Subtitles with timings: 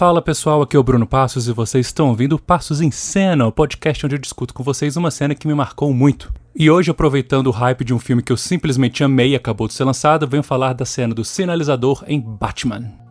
[0.00, 3.52] Fala pessoal, aqui é o Bruno Passos e vocês estão ouvindo Passos em Cena, o
[3.52, 6.32] podcast onde eu discuto com vocês uma cena que me marcou muito.
[6.56, 9.74] E hoje, aproveitando o hype de um filme que eu simplesmente amei e acabou de
[9.74, 13.09] ser lançado, venho falar da cena do sinalizador em Batman.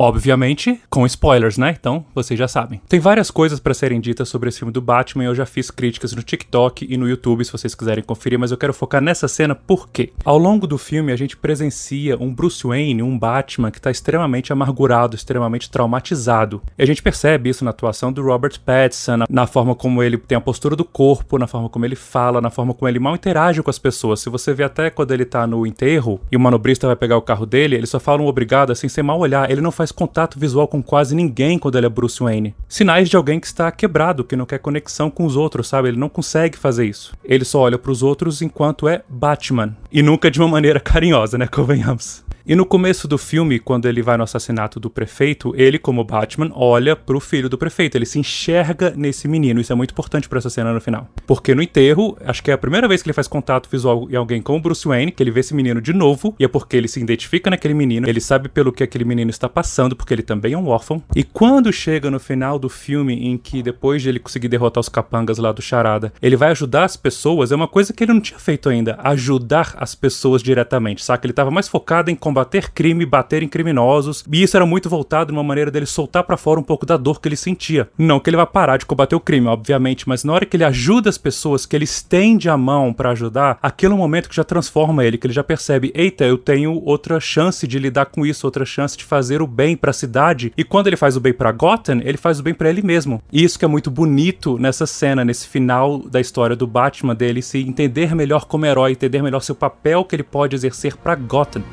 [0.00, 1.74] Obviamente, com spoilers, né?
[1.76, 2.80] Então, vocês já sabem.
[2.88, 5.24] Tem várias coisas para serem ditas sobre esse filme do Batman.
[5.24, 8.56] Eu já fiz críticas no TikTok e no YouTube, se vocês quiserem conferir, mas eu
[8.56, 13.02] quero focar nessa cena porque, ao longo do filme, a gente presencia um Bruce Wayne,
[13.02, 16.62] um Batman que tá extremamente amargurado, extremamente traumatizado.
[16.78, 20.16] E a gente percebe isso na atuação do Robert Pattinson, na, na forma como ele
[20.16, 23.16] tem a postura do corpo, na forma como ele fala, na forma como ele mal
[23.16, 24.20] interage com as pessoas.
[24.20, 27.22] Se você vê até quando ele tá no enterro e o manobrista vai pegar o
[27.22, 29.50] carro dele, ele só fala um obrigado assim, sem mal olhar.
[29.50, 32.54] Ele não faz faz contato visual com quase ninguém quando ele é Bruce Wayne.
[32.68, 35.88] Sinais de alguém que está quebrado, que não quer conexão com os outros, sabe?
[35.88, 37.14] Ele não consegue fazer isso.
[37.24, 39.76] Ele só olha para os outros enquanto é Batman.
[39.90, 41.46] E nunca de uma maneira carinhosa, né?
[41.46, 42.24] Convenhamos.
[42.48, 46.50] E no começo do filme, quando ele vai no assassinato do prefeito, ele, como Batman,
[46.54, 47.98] olha pro filho do prefeito.
[47.98, 49.60] Ele se enxerga nesse menino.
[49.60, 51.10] Isso é muito importante para essa cena no final.
[51.26, 54.16] Porque no enterro, acho que é a primeira vez que ele faz contato visual em
[54.16, 56.88] alguém como Bruce Wayne, que ele vê esse menino de novo, e é porque ele
[56.88, 60.54] se identifica naquele menino, ele sabe pelo que aquele menino está passando, porque ele também
[60.54, 61.02] é um órfão.
[61.14, 64.88] E quando chega no final do filme, em que depois de ele conseguir derrotar os
[64.88, 68.22] capangas lá do Charada, ele vai ajudar as pessoas, é uma coisa que ele não
[68.22, 71.26] tinha feito ainda, ajudar as pessoas diretamente, saca?
[71.26, 74.88] Ele estava mais focado em combater combater crime, bater em criminosos, e isso era muito
[74.88, 77.88] voltado numa maneira dele soltar para fora um pouco da dor que ele sentia.
[77.98, 80.62] Não que ele vai parar de combater o crime, obviamente, mas na hora que ele
[80.62, 84.44] ajuda as pessoas, que ele estende a mão para ajudar, aquele é momento que já
[84.44, 88.46] transforma ele, que ele já percebe, eita, eu tenho outra chance de lidar com isso,
[88.46, 90.52] outra chance de fazer o bem para a cidade.
[90.56, 93.20] E quando ele faz o bem para Gotham, ele faz o bem para ele mesmo.
[93.32, 97.42] E isso que é muito bonito nessa cena, nesse final da história do Batman dele
[97.42, 101.64] se entender melhor como herói, entender melhor seu papel que ele pode exercer para Gotham.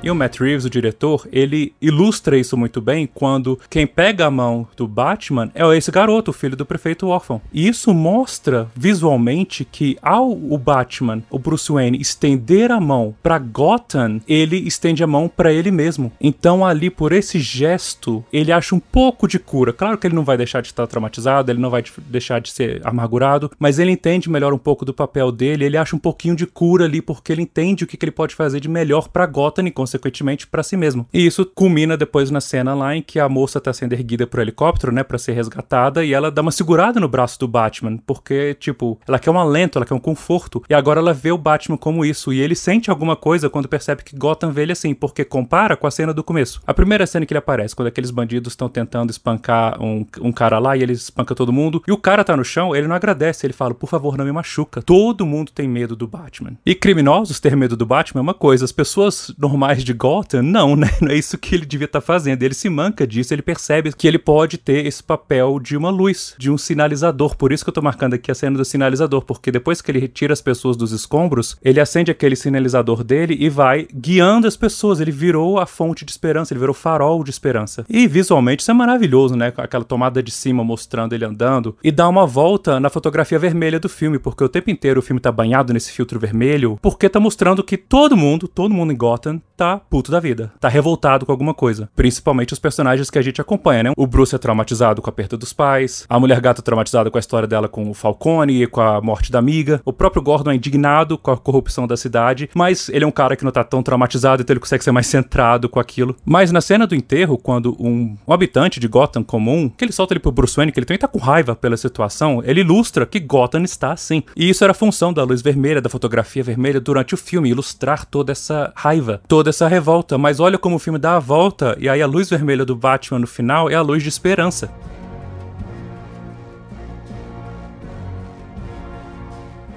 [0.00, 4.30] E o Matt Reeves, o diretor, ele ilustra isso muito bem quando quem pega a
[4.30, 7.40] mão do Batman é esse garoto, o filho do prefeito órfão.
[7.52, 13.38] E isso mostra visualmente que ao o Batman, o Bruce Wayne, estender a mão para
[13.38, 16.12] Gotham, ele estende a mão para ele mesmo.
[16.20, 19.72] Então ali por esse gesto, ele acha um pouco de cura.
[19.72, 22.80] Claro que ele não vai deixar de estar traumatizado, ele não vai deixar de ser
[22.86, 26.46] amargurado, mas ele entende melhor um pouco do papel dele, ele acha um pouquinho de
[26.46, 29.66] cura ali porque ele entende o que, que ele pode fazer de melhor para Gotham
[29.66, 31.06] e consequentemente para si mesmo.
[31.12, 34.42] E isso culmina depois na cena lá em que a moça tá sendo erguida pro
[34.42, 38.54] helicóptero, né, para ser resgatada e ela dá uma segurada no braço do Batman, porque
[38.54, 41.76] tipo, ela quer um alento, ela quer um conforto, e agora ela vê o Batman
[41.76, 45.24] como isso e ele sente alguma coisa quando percebe que Gotham vê ele assim, porque
[45.24, 46.60] compara com a cena do começo.
[46.66, 50.58] A primeira cena que ele aparece, quando aqueles bandidos estão tentando espancar um, um cara
[50.58, 53.46] lá e ele espanca todo mundo, e o cara tá no chão, ele não agradece,
[53.46, 54.82] ele fala, por favor, não me machuca.
[54.82, 56.52] Todo mundo tem medo do Batman.
[56.66, 60.42] E criminosos ter medo do Batman é uma coisa, as pessoas normais de Gotham?
[60.42, 60.88] Não, né?
[61.00, 62.42] Não é isso que ele devia estar tá fazendo.
[62.42, 66.34] Ele se manca disso, ele percebe que ele pode ter esse papel de uma luz,
[66.38, 67.36] de um sinalizador.
[67.36, 69.98] Por isso que eu tô marcando aqui a cena do sinalizador, porque depois que ele
[69.98, 75.00] retira as pessoas dos escombros, ele acende aquele sinalizador dele e vai guiando as pessoas.
[75.00, 77.84] Ele virou a fonte de esperança, ele virou farol de esperança.
[77.88, 79.52] E visualmente isso é maravilhoso, né?
[79.56, 83.88] Aquela tomada de cima mostrando ele andando e dá uma volta na fotografia vermelha do
[83.88, 87.62] filme, porque o tempo inteiro o filme tá banhado nesse filtro vermelho, porque tá mostrando
[87.62, 91.52] que todo mundo, todo mundo em Gotham tá puto da vida, tá revoltado com alguma
[91.52, 91.90] coisa.
[91.96, 93.92] Principalmente os personagens que a gente acompanha, né?
[93.96, 97.18] O Bruce é traumatizado com a perda dos pais, a mulher gata é traumatizada com
[97.18, 100.52] a história dela com o Falcone e com a morte da amiga, o próprio Gordon
[100.52, 103.64] é indignado com a corrupção da cidade, mas ele é um cara que não tá
[103.64, 106.14] tão traumatizado, então ele consegue ser mais centrado com aquilo.
[106.24, 110.12] Mas na cena do enterro, quando um, um habitante de Gotham comum, que ele solta
[110.12, 113.18] ele pro Bruce Wayne, que ele também tá com raiva pela situação, ele ilustra que
[113.18, 114.22] Gotham está assim.
[114.36, 118.30] E isso era função da luz vermelha, da fotografia vermelha durante o filme, ilustrar toda
[118.30, 122.00] essa raiva, toda essa revolta, mas olha como o filme dá a volta e aí
[122.00, 124.70] a luz vermelha do Batman no final é a luz de esperança.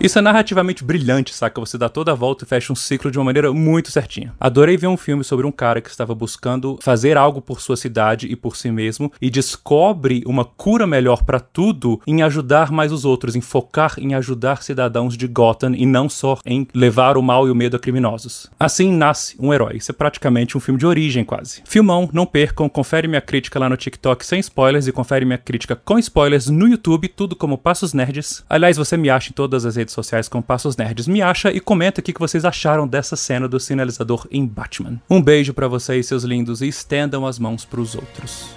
[0.01, 1.62] Isso é narrativamente brilhante, saca?
[1.62, 4.33] Você dá toda a volta e fecha um ciclo de uma maneira muito certinha.
[4.39, 8.25] Adorei ver um filme sobre um cara que estava buscando fazer algo por sua cidade
[8.25, 13.06] e por si mesmo e descobre uma cura melhor para tudo em ajudar mais os
[13.06, 17.47] outros, em focar em ajudar cidadãos de Gotham e não só em levar o mal
[17.47, 18.50] e o medo a criminosos.
[18.59, 19.77] Assim nasce um herói.
[19.77, 21.62] Isso é praticamente um filme de origem, quase.
[21.63, 25.75] Filmão, não percam, confere minha crítica lá no TikTok sem spoilers e confere minha crítica
[25.75, 28.44] com spoilers no YouTube, tudo como Passos Nerds.
[28.50, 31.08] Aliás, você me acha em todas as redes redes sociais com Passos Nerds.
[31.08, 35.00] Me acha e comenta o que vocês acharam dessa cena do sinalizador em Batman.
[35.10, 38.50] Um beijo para vocês, seus lindos, e estendam as mãos para os outros.